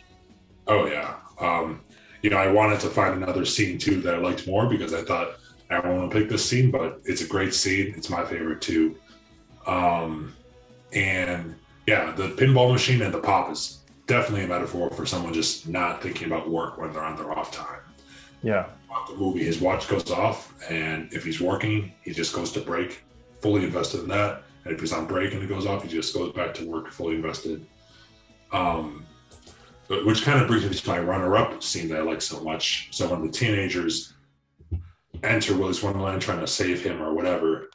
Oh, 0.68 0.86
yeah. 0.86 1.16
Um, 1.40 1.82
you 2.22 2.30
know, 2.30 2.38
I 2.38 2.50
wanted 2.50 2.80
to 2.82 2.90
find 2.90 3.22
another 3.22 3.44
scene 3.44 3.78
too 3.78 4.00
that 4.02 4.16
I 4.16 4.18
liked 4.20 4.48
more 4.48 4.68
because 4.68 4.94
I 4.94 5.02
thought 5.02 5.40
I 5.70 5.80
want 5.80 6.10
to 6.12 6.18
pick 6.18 6.30
this 6.30 6.48
scene, 6.48 6.72
but 6.72 7.02
it's 7.04 7.22
a 7.22 7.28
great 7.28 7.54
scene. 7.54 7.94
It's 7.98 8.10
my 8.10 8.24
favorite 8.24 8.62
too. 8.62 8.96
Um, 9.66 10.34
and 10.94 11.56
yeah, 11.88 12.12
the 12.12 12.30
pinball 12.30 12.72
machine 12.72 13.02
and 13.02 13.14
the 13.14 13.20
pop 13.20 13.52
is 13.52 13.80
definitely 14.06 14.46
a 14.46 14.48
metaphor 14.48 14.90
for 14.92 15.06
someone 15.06 15.34
just 15.34 15.68
not 15.68 16.02
thinking 16.02 16.28
about 16.28 16.50
work 16.50 16.78
when 16.78 16.94
they're 16.94 17.04
on 17.04 17.16
their 17.16 17.32
off 17.32 17.52
time. 17.52 17.80
Yeah. 18.44 18.68
The 19.08 19.16
movie, 19.16 19.44
his 19.44 19.60
watch 19.60 19.88
goes 19.88 20.10
off, 20.12 20.54
and 20.70 21.12
if 21.14 21.24
he's 21.24 21.42
working, 21.42 21.92
he 22.04 22.12
just 22.12 22.34
goes 22.34 22.52
to 22.54 22.62
break, 22.62 23.04
fully 23.42 23.64
invested 23.64 24.02
in 24.02 24.08
that. 24.10 24.44
And 24.66 24.74
if 24.74 24.80
he's 24.80 24.94
on 24.94 25.08
break 25.08 25.34
and 25.34 25.44
it 25.44 25.48
goes 25.48 25.66
off, 25.66 25.84
he 25.84 25.90
just 25.90 26.14
goes 26.14 26.32
back 26.34 26.54
to 26.56 26.68
work, 26.68 26.92
fully 26.92 27.16
invested. 27.16 27.66
Um, 28.52 29.06
which 29.90 30.24
kind 30.24 30.42
of 30.42 30.48
brings 30.48 30.64
me 30.64 30.74
to 30.74 30.90
my 30.90 31.00
runner-up 31.00 31.62
scene 31.62 31.90
that 31.90 32.00
I 32.00 32.02
like 32.02 32.22
so 32.22 32.42
much. 32.42 32.88
So 32.92 33.08
when 33.10 33.26
the 33.26 33.32
teenagers 33.32 34.14
enter 35.22 35.56
Willy's 35.58 35.84
Wonderland 35.84 36.22
trying 36.22 36.40
to 36.40 36.48
save 36.48 36.84
him 36.84 37.02
or 37.02 37.14
whatever, 37.14 37.70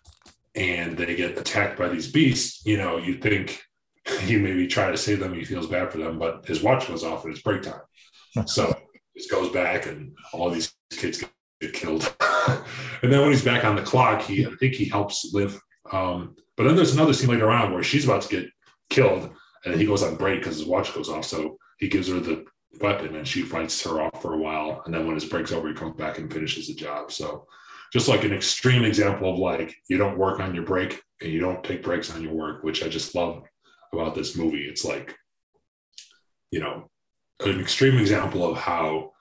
and 0.55 0.97
they 0.97 1.15
get 1.15 1.39
attacked 1.39 1.79
by 1.79 1.89
these 1.89 2.11
beasts, 2.11 2.65
you 2.65 2.77
know, 2.77 2.97
you 2.97 3.19
think 3.19 3.63
he 4.21 4.37
maybe 4.37 4.67
try 4.67 4.91
to 4.91 4.97
save 4.97 5.21
them. 5.21 5.35
He 5.35 5.45
feels 5.45 5.67
bad 5.67 5.93
for 5.93 5.99
them, 5.99 6.19
but 6.19 6.47
his 6.47 6.63
watch 6.63 6.89
goes 6.89 7.05
off 7.05 7.25
and 7.25 7.33
it's 7.33 7.43
break 7.43 7.63
time. 7.63 8.47
so 8.47 8.75
it 9.15 9.31
goes 9.31 9.51
back 9.51 9.87
and 9.87 10.17
all 10.33 10.51
these 10.51 10.75
kids 10.91 11.25
get, 11.61 11.73
killed. 11.73 12.15
and 13.03 13.13
then 13.13 13.21
when 13.21 13.31
he's 13.31 13.45
back 13.45 13.65
on 13.65 13.77
the 13.77 13.83
clock, 13.83 14.23
he 14.23 14.47
I 14.47 14.51
think 14.61 14.75
he 14.75 14.87
helps 14.87 15.33
Liv. 15.33 15.61
Um, 15.91 16.37
but 16.57 16.65
then 16.65 16.77
there's 16.77 16.95
another 16.95 17.13
scene 17.13 17.31
later 17.31 17.51
on 17.51 17.73
where 17.73 17.83
she's 17.83 18.05
about 18.05 18.23
to 18.23 18.29
get 18.29 18.51
killed 18.91 19.31
and 19.65 19.75
he 19.75 19.87
goes 19.87 20.03
on 20.03 20.17
break 20.17 20.41
because 20.41 20.59
his 20.59 20.67
watch 20.67 20.95
goes 20.95 21.09
off. 21.09 21.25
So 21.25 21.57
he 21.79 21.89
gives 21.89 22.09
her 22.09 22.21
the 22.21 22.45
weapon 22.81 23.17
and 23.17 23.27
she 23.27 23.43
fights 23.43 23.83
her 23.85 24.01
off 24.01 24.23
for 24.23 24.35
a 24.35 24.39
while. 24.39 24.83
And 24.85 24.95
then 24.95 25.07
when 25.07 25.15
his 25.15 25.25
break's 25.25 25.53
over, 25.53 25.69
he 25.69 25.75
comes 25.75 25.97
back 25.97 26.19
and 26.19 26.33
finishes 26.33 26.69
the 26.69 26.75
job. 26.75 27.13
So 27.13 27.47
just 27.93 28.09
like 28.09 28.25
an 28.25 28.33
extreme 28.33 28.85
example 28.85 29.33
of 29.33 29.39
like 29.39 29.75
you 29.89 29.97
don't 29.97 30.19
work 30.19 30.41
on 30.41 30.55
your 30.55 30.65
break 30.65 31.03
and 31.21 31.33
you 31.33 31.41
don't 31.41 31.65
take 31.65 31.83
breaks 31.83 32.15
on 32.15 32.23
your 32.23 32.35
work, 32.35 32.63
which 32.63 32.85
I 32.85 32.89
just 32.89 33.15
love 33.15 33.43
about 33.93 34.15
this 34.15 34.37
movie. 34.37 34.69
It's 34.69 34.85
like, 34.85 35.17
you 36.51 36.61
know, 36.61 36.89
an 37.41 37.61
extreme 37.61 37.99
example 37.99 38.49
of 38.49 38.57
how 38.57 39.13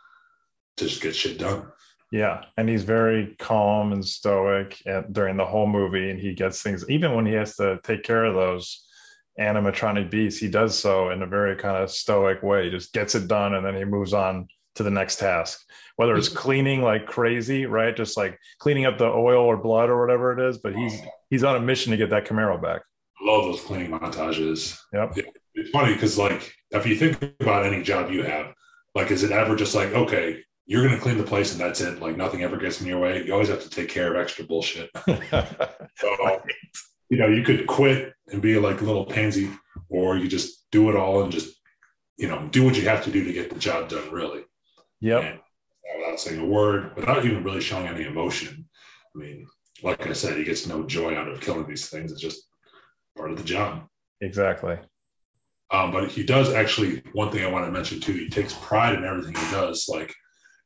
just 0.77 1.01
get 1.01 1.15
shit 1.15 1.39
done. 1.39 1.67
Yeah, 2.12 2.46
and 2.55 2.69
he's 2.69 2.84
very 2.84 3.36
calm 3.38 3.91
and 3.91 4.05
stoic 4.05 4.81
at, 4.86 5.12
during 5.12 5.36
the 5.36 5.46
whole 5.46 5.67
movie, 5.67 6.10
and 6.10 6.19
he 6.19 6.34
gets 6.34 6.62
things. 6.62 6.89
Even 6.89 7.15
when 7.15 7.25
he 7.25 7.34
has 7.34 7.55
to 7.57 7.79
take 7.84 8.03
care 8.03 8.24
of 8.24 8.34
those 8.34 8.86
animatronic 9.39 10.10
beasts, 10.10 10.39
he 10.39 10.48
does 10.48 10.77
so 10.77 11.10
in 11.10 11.22
a 11.22 11.27
very 11.27 11.57
kind 11.57 11.84
of 11.84 11.91
stoic 11.91 12.41
way. 12.41 12.65
He 12.65 12.69
just 12.72 12.93
gets 12.93 13.13
it 13.15 13.27
done, 13.27 13.55
and 13.55 13.65
then 13.65 13.75
he 13.75 13.84
moves 13.84 14.13
on 14.13 14.48
to 14.75 14.84
the 14.84 14.89
next 14.89 15.17
task. 15.17 15.60
Whether 15.98 16.15
it's 16.15 16.29
mm-hmm. 16.29 16.38
cleaning 16.38 16.81
like 16.81 17.07
crazy, 17.07 17.65
right? 17.65 17.96
Just 17.96 18.15
like 18.15 18.39
cleaning 18.60 18.86
up 18.86 18.98
the 18.98 19.05
oil 19.05 19.43
or 19.43 19.57
blood 19.57 19.89
or 19.89 20.00
whatever 20.00 20.31
it 20.31 20.50
is, 20.50 20.60
but 20.60 20.75
he's 20.75 21.01
oh. 21.03 21.10
he's 21.29 21.43
on 21.43 21.57
a 21.57 21.60
mission 21.60 21.91
to 21.91 21.98
get 21.98 22.12
that 22.12 22.25
Camaro 22.25 22.62
back 22.62 22.84
love 23.22 23.46
those 23.46 23.62
cleaning 23.62 23.91
montages. 23.91 24.79
Yep. 24.93 25.17
It's 25.55 25.69
funny 25.72 25.93
because 25.93 26.17
like 26.17 26.53
if 26.72 26.86
you 26.86 26.96
think 26.96 27.22
about 27.39 27.65
any 27.65 27.84
job 27.84 28.12
you 28.12 28.24
have, 28.24 28.53
like 28.96 29.12
is 29.12 29.24
it 29.24 29.31
ever 29.31 29.55
just 29.55 29.75
like, 29.75 29.93
okay, 29.93 30.43
you're 30.67 30.86
gonna 30.86 31.00
clean 31.00 31.17
the 31.17 31.24
place 31.24 31.53
and 31.53 31.59
that's 31.59 31.81
it, 31.81 32.00
like 32.00 32.17
nothing 32.17 32.43
ever 32.43 32.57
gets 32.57 32.81
in 32.81 32.88
your 32.88 33.00
way. 33.00 33.25
You 33.25 33.33
always 33.33 33.50
have 33.50 33.63
to 33.63 33.69
take 33.69 33.89
care 33.89 34.13
of 34.13 34.21
extra 34.21 34.45
bullshit. 34.45 34.89
so 35.95 36.39
you 37.09 37.17
know, 37.17 37.27
you 37.27 37.43
could 37.43 37.67
quit 37.67 38.13
and 38.27 38.41
be 38.41 38.59
like 38.59 38.81
a 38.81 38.86
little 38.86 39.05
pansy, 39.05 39.50
or 39.89 40.17
you 40.17 40.27
just 40.27 40.69
do 40.71 40.89
it 40.89 40.95
all 40.95 41.24
and 41.24 41.31
just, 41.31 41.55
you 42.17 42.27
know, 42.27 42.47
do 42.51 42.63
what 42.63 42.75
you 42.75 42.83
have 42.83 43.03
to 43.05 43.12
do 43.12 43.24
to 43.24 43.33
get 43.33 43.50
the 43.50 43.59
job 43.59 43.89
done, 43.89 44.12
really. 44.12 44.43
Yep. 45.00 45.24
And 45.24 45.39
without 46.00 46.19
saying 46.19 46.41
a 46.41 46.45
word, 46.45 46.95
without 46.95 47.25
even 47.25 47.43
really 47.43 47.62
showing 47.62 47.88
any 47.88 48.03
emotion. 48.03 48.67
I 49.15 49.19
mean, 49.19 49.47
like 49.83 50.05
I 50.05 50.13
said, 50.13 50.38
he 50.38 50.43
gets 50.43 50.67
no 50.67 50.83
joy 50.83 51.15
out 51.15 51.29
of 51.29 51.39
killing 51.39 51.67
these 51.67 51.89
things. 51.89 52.12
It's 52.12 52.21
just 52.21 52.43
part 53.15 53.31
of 53.31 53.38
the 53.38 53.43
job. 53.43 53.88
Exactly. 54.21 54.77
Um, 55.71 55.91
but 55.91 56.09
he 56.09 56.24
does 56.24 56.53
actually, 56.53 57.03
one 57.13 57.31
thing 57.31 57.45
I 57.45 57.51
want 57.51 57.65
to 57.65 57.71
mention 57.71 58.00
too, 58.00 58.13
he 58.13 58.29
takes 58.29 58.53
pride 58.53 58.95
in 58.95 59.05
everything 59.05 59.36
he 59.36 59.51
does. 59.51 59.88
Like 59.89 60.13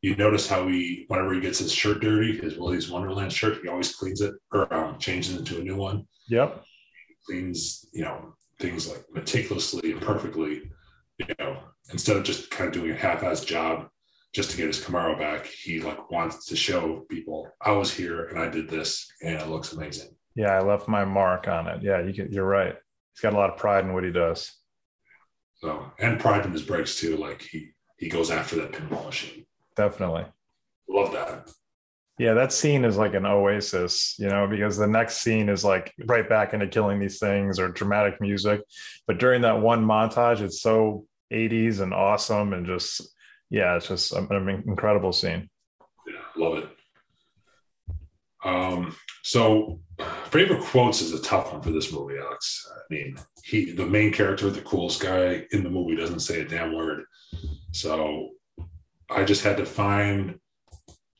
you 0.01 0.15
notice 0.15 0.47
how 0.47 0.67
he, 0.67 1.05
whenever 1.07 1.33
he 1.33 1.39
gets 1.39 1.59
his 1.59 1.71
shirt 1.71 2.01
dirty, 2.01 2.37
his 2.37 2.57
Willy's 2.57 2.89
Wonderland 2.89 3.31
shirt, 3.31 3.59
he 3.61 3.67
always 3.67 3.95
cleans 3.95 4.21
it 4.21 4.33
or 4.51 4.71
um, 4.73 4.97
changes 4.97 5.35
it 5.35 5.39
into 5.39 5.59
a 5.59 5.63
new 5.63 5.75
one. 5.75 6.07
Yep. 6.27 6.63
He 7.07 7.15
cleans, 7.25 7.85
you 7.93 8.03
know, 8.03 8.35
things 8.59 8.89
like 8.89 9.05
meticulously 9.13 9.91
and 9.91 10.01
perfectly, 10.01 10.71
you 11.17 11.25
know, 11.39 11.57
instead 11.91 12.17
of 12.17 12.23
just 12.23 12.49
kind 12.49 12.67
of 12.67 12.73
doing 12.73 12.91
a 12.91 12.95
half-ass 12.95 13.45
job 13.45 13.89
just 14.33 14.49
to 14.51 14.57
get 14.57 14.67
his 14.67 14.79
Camaro 14.79 15.17
back, 15.17 15.45
he 15.45 15.81
like 15.81 16.09
wants 16.09 16.45
to 16.47 16.55
show 16.55 17.05
people 17.09 17.51
I 17.61 17.71
was 17.71 17.93
here 17.93 18.25
and 18.27 18.39
I 18.39 18.49
did 18.49 18.69
this 18.69 19.07
and 19.21 19.35
it 19.35 19.47
looks 19.49 19.73
amazing. 19.73 20.15
Yeah, 20.35 20.51
I 20.51 20.61
left 20.61 20.87
my 20.87 21.05
mark 21.05 21.47
on 21.47 21.67
it. 21.67 21.83
Yeah, 21.83 22.01
you 22.01 22.13
can, 22.13 22.31
you're 22.31 22.45
right. 22.45 22.75
He's 23.13 23.21
got 23.21 23.33
a 23.33 23.37
lot 23.37 23.49
of 23.49 23.57
pride 23.57 23.83
in 23.83 23.93
what 23.93 24.03
he 24.03 24.11
does. 24.11 24.51
So 25.57 25.91
and 25.99 26.19
pride 26.19 26.45
in 26.45 26.53
his 26.53 26.63
breaks 26.63 26.95
too. 26.99 27.17
Like 27.17 27.41
he 27.41 27.71
he 27.97 28.09
goes 28.09 28.31
after 28.31 28.55
that 28.55 28.71
pinball 28.71 29.05
machine. 29.05 29.45
Definitely. 29.81 30.25
Love 30.87 31.11
that. 31.13 31.49
Yeah, 32.19 32.35
that 32.35 32.53
scene 32.53 32.85
is 32.85 32.97
like 32.97 33.15
an 33.15 33.25
oasis, 33.25 34.13
you 34.19 34.27
know, 34.27 34.45
because 34.45 34.77
the 34.77 34.85
next 34.85 35.23
scene 35.23 35.49
is 35.49 35.65
like 35.65 35.91
right 36.05 36.29
back 36.29 36.53
into 36.53 36.67
killing 36.67 36.99
these 36.99 37.17
things 37.17 37.57
or 37.57 37.69
dramatic 37.69 38.21
music. 38.21 38.61
But 39.07 39.17
during 39.17 39.41
that 39.41 39.59
one 39.59 39.83
montage, 39.83 40.41
it's 40.41 40.61
so 40.61 41.07
80s 41.33 41.79
and 41.79 41.95
awesome 41.95 42.53
and 42.53 42.67
just 42.67 43.01
yeah, 43.49 43.75
it's 43.75 43.87
just 43.87 44.13
an 44.13 44.63
incredible 44.67 45.13
scene. 45.13 45.49
Yeah, 46.07 46.21
love 46.35 46.59
it. 46.59 46.69
Um, 48.45 48.95
so 49.23 49.79
favorite 50.25 50.61
quotes 50.61 51.01
is 51.01 51.13
a 51.13 51.23
tough 51.23 51.51
one 51.51 51.63
for 51.63 51.71
this 51.71 51.91
movie, 51.91 52.19
Alex. 52.19 52.71
I 52.71 52.93
mean, 52.93 53.17
he 53.43 53.71
the 53.71 53.87
main 53.87 54.13
character, 54.13 54.51
the 54.51 54.61
coolest 54.61 55.01
guy 55.01 55.47
in 55.51 55.63
the 55.63 55.71
movie, 55.71 55.95
doesn't 55.95 56.19
say 56.19 56.41
a 56.41 56.47
damn 56.47 56.75
word. 56.75 57.03
So 57.71 58.29
I 59.11 59.23
just 59.23 59.43
had 59.43 59.57
to 59.57 59.65
find 59.65 60.39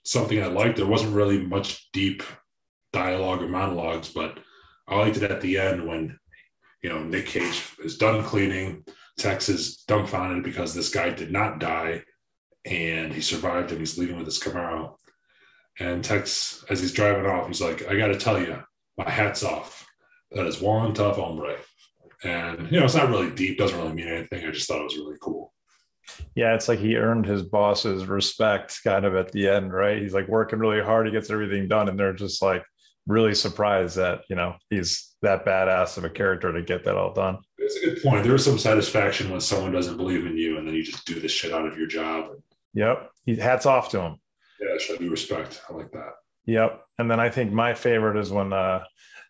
something 0.04 0.42
I 0.42 0.48
liked. 0.48 0.78
There 0.78 0.86
wasn't 0.86 1.16
really 1.16 1.40
much 1.46 1.90
deep 1.92 2.24
dialogue 2.94 3.42
or 3.42 3.48
monologues, 3.48 4.10
but 4.10 4.40
I 4.88 4.98
liked 4.98 5.18
it 5.18 5.30
at 5.30 5.42
the 5.42 5.58
end 5.58 5.88
when 5.88 6.18
you 6.82 6.90
know 6.90 7.04
Nic 7.04 7.28
Cage 7.28 7.64
is 7.84 7.98
done 7.98 8.24
cleaning. 8.24 8.84
Tex 9.18 9.50
is 9.50 9.84
dumbfounded 9.88 10.44
because 10.44 10.74
this 10.74 10.90
guy 10.90 11.10
did 11.10 11.32
not 11.32 11.60
die 11.60 12.04
and 12.66 13.14
he 13.14 13.22
survived 13.22 13.72
and 13.72 13.80
he's 13.80 13.98
leaving 13.98 14.18
with 14.18 14.26
his 14.26 14.40
Camaro. 14.40 14.96
And 15.80 16.04
Tex, 16.04 16.64
as 16.70 16.82
he's 16.82 16.94
driving 16.94 17.26
off, 17.26 17.48
he's 17.48 17.62
like, 17.62 17.88
I 17.88 17.96
got 17.98 18.08
to 18.08 18.18
tell 18.18 18.40
you, 18.40 18.62
my 18.98 19.10
hat's 19.10 19.44
off. 19.44 19.88
That 20.32 20.46
is 20.46 20.62
one 20.62 20.94
tough 20.94 21.18
hombre. 21.18 21.58
And, 22.24 22.72
you 22.72 22.80
know, 22.80 22.86
it's 22.86 22.96
not 22.96 23.10
really 23.10 23.32
deep, 23.32 23.58
doesn't 23.58 23.78
really 23.78 23.94
mean 23.94 24.08
anything. 24.08 24.46
I 24.46 24.52
just 24.52 24.68
thought 24.68 24.82
it 24.82 24.86
was 24.86 24.98
really 24.98 25.18
cool. 25.20 25.54
Yeah, 26.36 26.54
it's 26.56 26.68
like 26.68 26.80
he 26.80 26.96
earned 26.96 27.26
his 27.26 27.44
boss's 27.44 28.06
respect 28.06 28.80
kind 28.84 29.06
of 29.06 29.16
at 29.16 29.32
the 29.32 29.48
end, 29.48 29.74
right? 29.74 30.02
He's 30.02 30.14
like 30.14 30.28
working 30.28 30.60
really 30.60 30.82
hard, 30.82 31.06
he 31.06 31.12
gets 31.12 31.30
everything 31.30 31.68
done, 31.68 31.90
and 31.90 32.00
they're 32.00 32.14
just 32.14 32.42
like 32.42 32.64
really 33.08 33.34
surprised 33.34 33.98
that, 33.98 34.22
you 34.30 34.36
know, 34.36 34.56
he's 34.70 35.16
that 35.22 35.46
badass 35.46 35.98
of 35.98 36.06
a 36.06 36.10
character 36.10 36.54
to 36.54 36.62
get 36.62 36.84
that 36.86 36.96
all 36.96 37.14
done. 37.14 37.38
It's 37.58 37.76
a 37.78 37.86
good 37.86 38.04
point. 38.04 38.24
There 38.24 38.36
is 38.36 38.46
some 38.46 38.58
satisfaction 38.58 39.30
when 39.30 39.42
someone 39.42 39.72
doesn't 39.72 39.98
believe 39.98 40.26
in 40.26 40.38
you 40.38 40.58
and 40.58 40.68
then 40.68 40.76
you 40.76 40.84
just 40.84 41.06
do 41.06 41.20
the 41.20 41.28
shit 41.28 41.54
out 41.54 41.66
of 41.66 41.78
your 41.78 41.88
job. 41.88 42.32
Yep. 42.74 43.10
He 43.26 43.36
hats 43.36 43.66
off 43.66 43.90
to 43.90 44.02
him. 44.02 44.16
Yeah, 44.60 44.78
show 44.78 44.98
due 44.98 45.10
respect. 45.10 45.62
I 45.70 45.74
like 45.74 45.92
that. 45.92 46.14
Yep. 46.46 46.82
And 46.98 47.10
then 47.10 47.20
I 47.20 47.30
think 47.30 47.52
my 47.52 47.74
favorite 47.74 48.20
is 48.20 48.32
when 48.32 48.54
uh, 48.54 48.84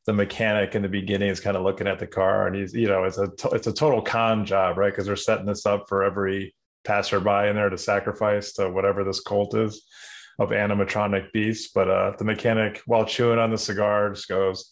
the 0.06 0.14
mechanic 0.14 0.76
in 0.76 0.82
the 0.82 0.90
beginning 0.90 1.30
is 1.30 1.40
kind 1.40 1.58
of 1.58 1.64
looking 1.64 1.88
at 1.88 2.00
the 2.00 2.08
car 2.08 2.48
and 2.48 2.56
he's, 2.56 2.74
you 2.74 2.88
know, 2.88 3.04
it's 3.04 3.18
a 3.18 3.28
to- 3.28 3.50
it's 3.50 3.68
a 3.68 3.74
total 3.74 4.02
con 4.02 4.46
job, 4.46 4.78
right? 4.78 4.92
Because 4.92 5.06
they're 5.06 5.16
setting 5.16 5.46
this 5.46 5.66
up 5.66 5.86
for 5.88 6.04
every 6.04 6.54
passerby 6.84 7.50
in 7.50 7.56
there 7.56 7.70
to 7.70 7.78
sacrifice 7.78 8.54
to 8.54 8.70
whatever 8.70 9.04
this 9.04 9.22
cult 9.22 9.56
is 9.56 9.84
of 10.40 10.50
animatronic 10.50 11.32
beasts. 11.32 11.72
But 11.74 11.90
uh, 11.90 12.14
the 12.18 12.26
mechanic, 12.26 12.82
while 12.86 13.06
chewing 13.06 13.40
on 13.40 13.52
the 13.52 13.58
cigar, 13.58 14.12
just 14.12 14.28
goes, 14.28 14.72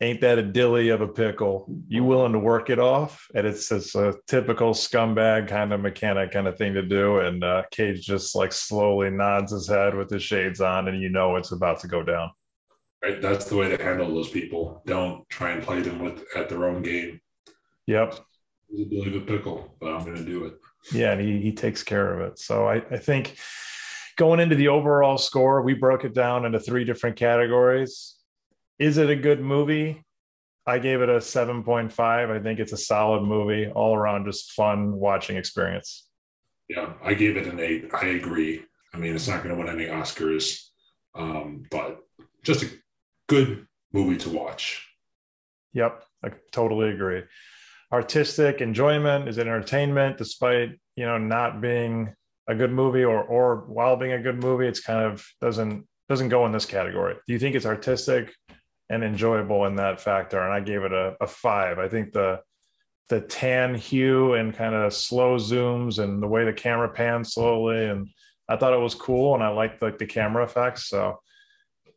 ain't 0.00 0.20
that 0.20 0.38
a 0.38 0.42
dilly 0.42 0.90
of 0.90 1.00
a 1.00 1.08
pickle? 1.08 1.66
You 1.88 2.04
willing 2.04 2.32
to 2.32 2.38
work 2.38 2.70
it 2.70 2.78
off? 2.78 3.26
And 3.34 3.46
it's 3.46 3.68
just 3.68 3.94
a 3.94 4.16
typical 4.26 4.72
scumbag 4.72 5.48
kind 5.48 5.72
of 5.72 5.80
mechanic 5.80 6.30
kind 6.30 6.46
of 6.46 6.56
thing 6.56 6.74
to 6.74 6.82
do. 6.82 7.18
And 7.20 7.42
uh, 7.42 7.64
Cage 7.70 8.06
just 8.06 8.36
like 8.36 8.52
slowly 8.52 9.10
nods 9.10 9.52
his 9.52 9.68
head 9.68 9.94
with 9.94 10.10
his 10.10 10.22
shades 10.22 10.60
on, 10.60 10.88
and 10.88 11.02
you 11.02 11.08
know 11.08 11.36
it's 11.36 11.52
about 11.52 11.80
to 11.80 11.88
go 11.88 12.02
down. 12.02 12.30
Right, 13.02 13.22
that's 13.22 13.44
the 13.44 13.56
way 13.56 13.74
to 13.74 13.82
handle 13.82 14.12
those 14.12 14.28
people. 14.28 14.82
Don't 14.86 15.28
try 15.28 15.52
and 15.52 15.62
play 15.62 15.82
them 15.82 16.00
with 16.00 16.24
at 16.36 16.48
their 16.48 16.64
own 16.64 16.82
game. 16.82 17.20
Yep. 17.86 18.18
It's 18.70 18.86
a 18.86 18.90
dilly 18.90 19.16
of 19.16 19.22
a 19.22 19.26
pickle, 19.26 19.76
but 19.80 19.92
I'm 19.92 20.04
going 20.04 20.16
to 20.16 20.24
do 20.24 20.44
it. 20.46 20.54
Yeah, 20.92 21.12
and 21.12 21.20
he 21.20 21.40
he 21.40 21.52
takes 21.52 21.82
care 21.82 22.14
of 22.14 22.20
it. 22.32 22.38
So 22.38 22.66
I, 22.66 22.76
I 22.76 22.98
think 22.98 23.36
going 24.16 24.40
into 24.40 24.56
the 24.56 24.68
overall 24.68 25.18
score, 25.18 25.62
we 25.62 25.74
broke 25.74 26.04
it 26.04 26.14
down 26.14 26.44
into 26.44 26.60
three 26.60 26.84
different 26.84 27.16
categories 27.16 28.18
is 28.78 28.96
it 28.96 29.10
a 29.10 29.16
good 29.16 29.40
movie? 29.40 30.04
I 30.66 30.78
gave 30.78 31.00
it 31.00 31.08
a 31.08 31.16
7.5. 31.16 31.98
I 32.00 32.42
think 32.42 32.60
it's 32.60 32.72
a 32.72 32.76
solid 32.76 33.22
movie, 33.22 33.66
all 33.68 33.96
around 33.96 34.26
just 34.26 34.52
fun 34.52 34.92
watching 34.92 35.36
experience. 35.36 36.06
Yeah, 36.68 36.92
I 37.02 37.14
gave 37.14 37.36
it 37.36 37.46
an 37.46 37.58
eight. 37.58 37.90
I 37.94 38.08
agree. 38.08 38.62
I 38.94 38.98
mean, 38.98 39.14
it's 39.14 39.26
not 39.26 39.42
going 39.42 39.56
to 39.56 39.60
win 39.60 39.72
any 39.72 39.90
Oscars, 39.90 40.68
um, 41.14 41.64
but 41.70 42.00
just 42.44 42.62
a 42.62 42.68
good 43.26 43.66
movie 43.92 44.18
to 44.18 44.30
watch. 44.30 44.86
Yep, 45.72 46.04
I 46.24 46.30
totally 46.52 46.90
agree. 46.90 47.22
Artistic 47.90 48.60
enjoyment 48.60 49.28
is 49.28 49.38
entertainment, 49.38 50.18
despite 50.18 50.70
you 50.96 51.06
know 51.06 51.18
not 51.18 51.60
being 51.60 52.14
a 52.48 52.54
good 52.54 52.72
movie 52.72 53.04
or 53.04 53.22
or 53.22 53.64
while 53.68 53.96
being 53.96 54.12
a 54.12 54.22
good 54.22 54.42
movie, 54.42 54.66
it's 54.66 54.80
kind 54.80 55.04
of 55.04 55.26
doesn't 55.40 55.86
doesn't 56.08 56.28
go 56.28 56.46
in 56.46 56.52
this 56.52 56.66
category. 56.66 57.14
Do 57.26 57.32
you 57.32 57.38
think 57.38 57.54
it's 57.54 57.66
artistic? 57.66 58.34
and 58.90 59.04
enjoyable 59.04 59.66
in 59.66 59.76
that 59.76 60.00
factor. 60.00 60.40
And 60.40 60.52
I 60.52 60.60
gave 60.60 60.82
it 60.82 60.92
a, 60.92 61.16
a 61.20 61.26
five. 61.26 61.78
I 61.78 61.88
think 61.88 62.12
the 62.12 62.40
the 63.08 63.20
tan 63.22 63.74
hue 63.74 64.34
and 64.34 64.54
kind 64.54 64.74
of 64.74 64.92
slow 64.92 65.38
zooms 65.38 65.98
and 65.98 66.22
the 66.22 66.26
way 66.26 66.44
the 66.44 66.52
camera 66.52 66.90
pans 66.90 67.32
slowly 67.32 67.86
and 67.86 68.06
I 68.50 68.56
thought 68.56 68.74
it 68.74 68.80
was 68.80 68.94
cool 68.94 69.34
and 69.34 69.42
I 69.42 69.48
liked 69.48 69.80
like 69.80 69.96
the 69.96 70.06
camera 70.06 70.44
effects. 70.44 70.88
So, 70.88 71.20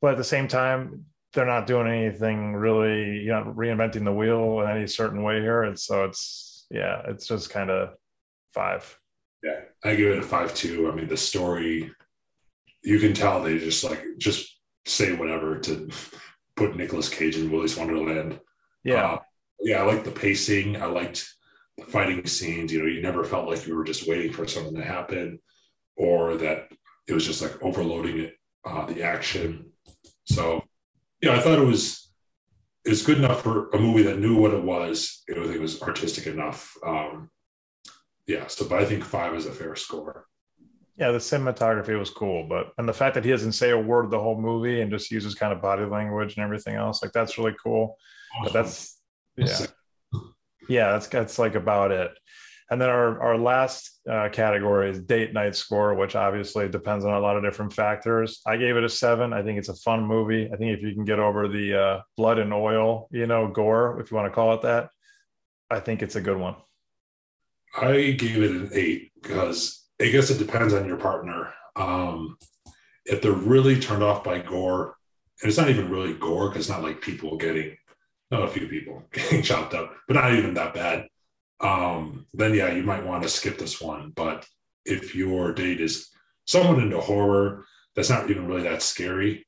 but 0.01 0.11
at 0.11 0.17
the 0.17 0.23
same 0.23 0.47
time, 0.47 1.05
they're 1.33 1.45
not 1.45 1.67
doing 1.67 1.87
anything 1.87 2.53
really, 2.53 3.19
you 3.19 3.29
know, 3.29 3.53
reinventing 3.55 4.03
the 4.03 4.13
wheel 4.13 4.61
in 4.61 4.69
any 4.69 4.87
certain 4.87 5.23
way 5.23 5.39
here. 5.39 5.63
And 5.63 5.79
so 5.79 6.05
it's 6.05 6.65
yeah, 6.69 7.01
it's 7.07 7.27
just 7.27 7.49
kind 7.49 7.69
of 7.69 7.95
five. 8.53 8.97
Yeah, 9.43 9.61
I 9.83 9.95
give 9.95 10.11
it 10.11 10.19
a 10.19 10.23
five 10.23 10.53
too. 10.53 10.89
I 10.91 10.95
mean, 10.95 11.07
the 11.07 11.17
story, 11.17 11.91
you 12.83 12.99
can 12.99 13.13
tell 13.13 13.41
they 13.41 13.57
just 13.57 13.83
like 13.83 14.03
just 14.17 14.57
say 14.85 15.13
whatever 15.13 15.59
to 15.59 15.89
put 16.55 16.75
Nicolas 16.75 17.09
Cage 17.09 17.37
in 17.37 17.51
Willy's 17.51 17.77
Wonderland. 17.77 18.39
Yeah. 18.83 19.13
Uh, 19.13 19.19
yeah, 19.59 19.81
I 19.81 19.85
liked 19.85 20.05
the 20.05 20.11
pacing. 20.11 20.81
I 20.81 20.85
liked 20.85 21.27
the 21.77 21.85
fighting 21.85 22.25
scenes. 22.25 22.73
You 22.73 22.79
know, 22.79 22.87
you 22.87 23.01
never 23.01 23.23
felt 23.23 23.47
like 23.47 23.65
you 23.67 23.75
were 23.75 23.83
just 23.83 24.07
waiting 24.07 24.31
for 24.31 24.47
something 24.47 24.75
to 24.75 24.83
happen 24.83 25.39
or 25.97 26.35
that 26.37 26.69
it 27.07 27.13
was 27.13 27.25
just 27.25 27.41
like 27.41 27.61
overloading 27.61 28.19
it, 28.19 28.33
uh, 28.65 28.85
the 28.85 29.03
action. 29.03 29.71
So, 30.25 30.60
yeah, 31.21 31.35
I 31.35 31.39
thought 31.39 31.59
it 31.59 31.65
was 31.65 32.11
it's 32.83 33.03
good 33.03 33.19
enough 33.19 33.43
for 33.43 33.69
a 33.69 33.79
movie 33.79 34.03
that 34.03 34.19
knew 34.19 34.37
what 34.37 34.53
it 34.53 34.63
was. 34.63 35.23
It 35.27 35.37
was, 35.37 35.51
it 35.51 35.61
was 35.61 35.81
artistic 35.81 36.25
enough. 36.27 36.75
Um, 36.85 37.29
yeah, 38.27 38.47
so 38.47 38.67
but 38.67 38.79
I 38.81 38.85
think 38.85 39.03
five 39.03 39.33
is 39.35 39.45
a 39.45 39.51
fair 39.51 39.75
score 39.75 40.27
yeah, 41.01 41.11
the 41.11 41.17
cinematography 41.17 41.97
was 41.97 42.11
cool, 42.11 42.45
but 42.47 42.73
and 42.77 42.87
the 42.87 42.93
fact 42.93 43.15
that 43.15 43.25
he 43.25 43.31
doesn't 43.31 43.53
say 43.53 43.71
a 43.71 43.79
word 43.79 44.11
the 44.11 44.19
whole 44.19 44.39
movie 44.39 44.81
and 44.81 44.91
just 44.91 45.09
uses 45.09 45.33
kind 45.33 45.51
of 45.51 45.59
body 45.59 45.83
language 45.83 46.35
and 46.35 46.43
everything 46.43 46.75
else, 46.75 47.01
like 47.01 47.11
that's 47.11 47.39
really 47.39 47.55
cool. 47.63 47.97
But 48.43 48.53
that's 48.53 48.99
yeah, 49.35 49.65
yeah, 50.69 50.91
that's 50.91 51.07
that's 51.07 51.39
like 51.39 51.55
about 51.55 51.91
it. 51.91 52.11
And 52.71 52.81
then 52.81 52.89
our 52.89 53.21
our 53.21 53.37
last 53.37 53.99
uh, 54.09 54.29
category 54.31 54.89
is 54.89 54.99
date 54.99 55.33
night 55.33 55.55
score, 55.55 55.93
which 55.93 56.15
obviously 56.15 56.69
depends 56.69 57.03
on 57.03 57.13
a 57.13 57.19
lot 57.19 57.35
of 57.35 57.43
different 57.43 57.73
factors. 57.73 58.39
I 58.47 58.55
gave 58.55 58.77
it 58.77 58.83
a 58.85 58.89
seven. 58.89 59.33
I 59.33 59.43
think 59.43 59.59
it's 59.59 59.67
a 59.67 59.75
fun 59.75 60.05
movie. 60.05 60.49
I 60.51 60.55
think 60.55 60.77
if 60.77 60.81
you 60.81 60.95
can 60.95 61.03
get 61.03 61.19
over 61.19 61.49
the 61.49 61.79
uh, 61.79 62.01
blood 62.15 62.39
and 62.39 62.53
oil, 62.53 63.09
you 63.11 63.27
know, 63.27 63.49
gore, 63.49 63.99
if 63.99 64.09
you 64.09 64.15
want 64.15 64.31
to 64.31 64.33
call 64.33 64.53
it 64.53 64.61
that, 64.61 64.89
I 65.69 65.81
think 65.81 66.01
it's 66.01 66.15
a 66.15 66.21
good 66.21 66.37
one. 66.37 66.55
I 67.79 68.11
gave 68.11 68.41
it 68.41 68.51
an 68.51 68.69
eight 68.73 69.11
because 69.21 69.85
I 70.01 70.07
guess 70.07 70.29
it 70.29 70.39
depends 70.39 70.73
on 70.73 70.87
your 70.87 70.97
partner. 70.97 71.53
Um, 71.75 72.37
if 73.05 73.21
they're 73.21 73.33
really 73.33 73.79
turned 73.79 74.03
off 74.03 74.23
by 74.23 74.39
gore, 74.39 74.95
and 75.41 75.49
it's 75.49 75.57
not 75.57 75.69
even 75.69 75.89
really 75.89 76.13
gore 76.13 76.47
because 76.47 76.67
it's 76.67 76.69
not 76.69 76.83
like 76.83 77.01
people 77.01 77.37
getting, 77.37 77.75
know 78.29 78.43
a 78.43 78.47
few 78.47 78.67
people 78.67 79.03
getting 79.11 79.41
chopped 79.41 79.73
up, 79.73 79.93
but 80.07 80.15
not 80.15 80.33
even 80.33 80.53
that 80.53 80.73
bad. 80.73 81.07
Um, 81.61 82.25
then 82.33 82.53
yeah, 82.53 82.71
you 82.71 82.83
might 82.83 83.05
want 83.05 83.23
to 83.23 83.29
skip 83.29 83.57
this 83.57 83.79
one. 83.79 84.11
But 84.15 84.45
if 84.85 85.15
your 85.15 85.53
date 85.53 85.79
is 85.79 86.09
someone 86.45 86.81
into 86.81 86.99
horror, 86.99 87.65
that's 87.95 88.09
not 88.09 88.29
even 88.29 88.47
really 88.47 88.63
that 88.63 88.81
scary, 88.81 89.45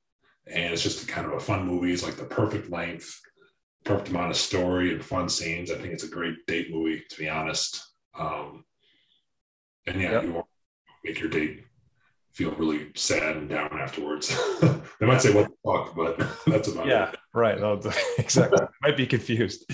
and 0.47 0.73
it's 0.73 0.83
just 0.83 1.07
kind 1.07 1.25
of 1.25 1.33
a 1.33 1.39
fun 1.39 1.65
movie. 1.65 1.91
It's 1.93 2.03
like 2.03 2.17
the 2.17 2.25
perfect 2.25 2.69
length, 2.69 3.19
perfect 3.83 4.09
amount 4.09 4.31
of 4.31 4.37
story 4.37 4.93
and 4.93 5.03
fun 5.03 5.29
scenes. 5.29 5.71
I 5.71 5.75
think 5.75 5.93
it's 5.93 6.03
a 6.03 6.09
great 6.09 6.45
date 6.47 6.71
movie, 6.71 7.03
to 7.09 7.17
be 7.17 7.29
honest. 7.29 7.83
Um, 8.17 8.65
and 9.87 10.01
yeah, 10.01 10.11
yep. 10.11 10.23
you 10.23 10.33
won't 10.33 10.45
make 11.03 11.19
your 11.19 11.29
date 11.29 11.63
feel 12.33 12.51
really 12.55 12.91
sad 12.95 13.37
and 13.37 13.49
down 13.49 13.69
afterwards. 13.79 14.35
they 14.99 15.05
might 15.05 15.21
say 15.21 15.33
what 15.33 15.49
the 15.49 15.71
fuck, 15.71 15.95
but 15.95 16.17
that's 16.47 16.67
about 16.67 16.87
yeah, 16.87 17.09
it. 17.09 17.13
Yeah, 17.13 17.19
right. 17.33 17.59
No, 17.59 17.79
exactly. 18.17 18.65
might 18.81 18.97
be 18.97 19.05
confused. 19.05 19.65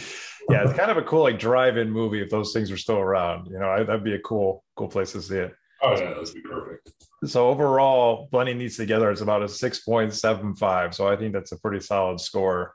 Yeah, 0.49 0.63
it's 0.63 0.73
kind 0.73 0.89
of 0.89 0.97
a 0.97 1.03
cool 1.03 1.23
like 1.23 1.39
drive-in 1.39 1.89
movie 1.89 2.21
if 2.21 2.29
those 2.29 2.53
things 2.53 2.71
are 2.71 2.77
still 2.77 2.97
around. 2.97 3.47
You 3.47 3.59
know, 3.59 3.83
that'd 3.83 4.03
be 4.03 4.15
a 4.15 4.19
cool, 4.19 4.63
cool 4.75 4.87
place 4.87 5.11
to 5.13 5.21
see 5.21 5.37
it. 5.37 5.55
Oh 5.81 5.91
yeah, 5.91 6.13
that'd 6.13 6.33
be 6.33 6.41
perfect. 6.41 6.91
So 7.25 7.49
overall, 7.49 8.27
blending 8.31 8.57
these 8.57 8.77
together 8.77 9.11
is 9.11 9.21
about 9.21 9.43
a 9.43 9.47
six 9.47 9.79
point 9.79 10.13
seven 10.13 10.55
five. 10.55 10.95
So 10.95 11.07
I 11.07 11.15
think 11.15 11.33
that's 11.33 11.51
a 11.51 11.59
pretty 11.59 11.79
solid 11.79 12.19
score, 12.19 12.73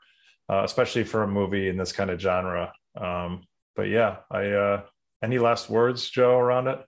uh, 0.49 0.63
especially 0.63 1.03
for 1.03 1.23
a 1.23 1.27
movie 1.27 1.69
in 1.69 1.77
this 1.77 1.91
kind 1.91 2.09
of 2.09 2.19
genre. 2.19 2.71
Um, 2.95 3.43
but 3.75 3.89
yeah, 3.89 4.17
I 4.31 4.47
uh, 4.47 4.81
any 5.23 5.37
last 5.37 5.69
words, 5.69 6.09
Joe, 6.09 6.37
around 6.37 6.67
it? 6.67 6.79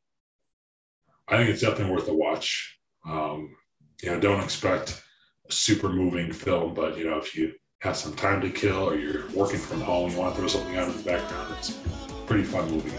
I 1.27 1.38
think 1.38 1.50
it's 1.50 1.62
definitely 1.62 1.94
worth 1.94 2.08
a 2.08 2.13
watch. 2.13 2.79
Um, 3.06 3.56
you 4.01 4.10
know, 4.10 4.20
don't 4.20 4.44
expect 4.44 5.03
a 5.50 5.51
super 5.51 5.89
moving 5.89 6.32
film, 6.32 6.74
but 6.74 6.98
you 6.98 7.10
know, 7.10 7.17
if 7.17 7.36
you 7.36 7.53
have 7.81 7.96
some 7.96 8.15
time 8.15 8.41
to 8.41 8.50
kill 8.50 8.89
or 8.89 8.96
you're 8.96 9.29
working 9.36 9.60
from 9.60 9.79
home, 9.81 10.12
you 10.12 10.17
want 10.17 10.34
to 10.34 10.39
throw 10.39 10.48
something 10.48 10.77
out 10.77 10.89
in 10.89 10.98
the 10.98 11.03
background, 11.03 11.53
it's 11.60 11.69
a 11.69 12.13
pretty 12.25 12.43
fun 12.43 12.69
movie. 12.72 12.91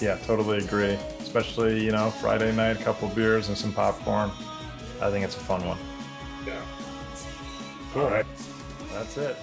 Yeah, 0.00 0.16
totally 0.24 0.58
agree. 0.58 0.98
Especially, 1.20 1.84
you 1.84 1.92
know, 1.92 2.10
Friday 2.10 2.54
night, 2.54 2.80
a 2.80 2.84
couple 2.84 3.08
beers 3.08 3.48
and 3.48 3.58
some 3.58 3.72
popcorn. 3.72 4.30
I 5.02 5.10
think 5.10 5.24
it's 5.24 5.36
a 5.36 5.40
fun 5.40 5.62
one. 5.66 5.78
Yeah. 6.46 6.62
All 7.96 8.08
right. 8.08 8.26
That's 8.92 9.16
it. 9.18 9.36